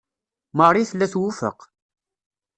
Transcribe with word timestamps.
Marie 0.57 0.89
tella 0.89 1.07
twufeq. 1.13 1.59